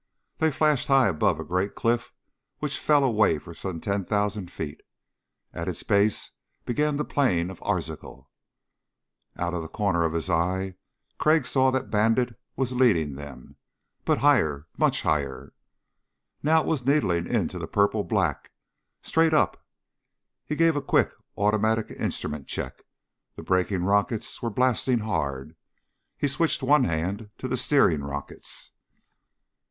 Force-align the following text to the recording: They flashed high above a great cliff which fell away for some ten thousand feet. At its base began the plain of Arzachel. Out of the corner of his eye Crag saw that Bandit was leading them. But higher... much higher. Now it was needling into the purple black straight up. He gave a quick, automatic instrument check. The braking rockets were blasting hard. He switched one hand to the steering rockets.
They 0.39 0.49
flashed 0.49 0.87
high 0.87 1.09
above 1.09 1.39
a 1.39 1.43
great 1.43 1.75
cliff 1.75 2.11
which 2.57 2.79
fell 2.79 3.03
away 3.03 3.37
for 3.37 3.53
some 3.53 3.79
ten 3.79 4.03
thousand 4.03 4.49
feet. 4.51 4.81
At 5.53 5.67
its 5.67 5.83
base 5.83 6.31
began 6.65 6.97
the 6.97 7.05
plain 7.05 7.51
of 7.51 7.61
Arzachel. 7.61 8.27
Out 9.37 9.53
of 9.53 9.61
the 9.61 9.67
corner 9.67 10.03
of 10.03 10.13
his 10.13 10.27
eye 10.27 10.73
Crag 11.19 11.45
saw 11.45 11.69
that 11.69 11.91
Bandit 11.91 12.33
was 12.55 12.71
leading 12.71 13.13
them. 13.13 13.57
But 14.03 14.17
higher... 14.25 14.65
much 14.75 15.03
higher. 15.03 15.53
Now 16.41 16.61
it 16.61 16.65
was 16.67 16.83
needling 16.83 17.27
into 17.27 17.59
the 17.59 17.67
purple 17.67 18.03
black 18.03 18.49
straight 19.03 19.35
up. 19.35 19.63
He 20.47 20.55
gave 20.55 20.75
a 20.75 20.81
quick, 20.81 21.11
automatic 21.37 21.91
instrument 21.91 22.47
check. 22.47 22.81
The 23.35 23.43
braking 23.43 23.83
rockets 23.83 24.41
were 24.41 24.49
blasting 24.49 24.97
hard. 25.01 25.55
He 26.17 26.27
switched 26.27 26.63
one 26.63 26.85
hand 26.85 27.29
to 27.37 27.47
the 27.47 27.55
steering 27.55 28.01
rockets. 28.03 28.71